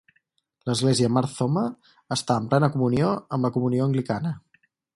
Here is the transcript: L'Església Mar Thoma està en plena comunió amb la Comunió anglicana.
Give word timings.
L'Església 0.69 1.09
Mar 1.17 1.23
Thoma 1.33 1.65
està 2.17 2.37
en 2.43 2.49
plena 2.55 2.71
comunió 2.77 3.13
amb 3.37 3.47
la 3.49 3.53
Comunió 3.59 3.87
anglicana. 3.91 4.33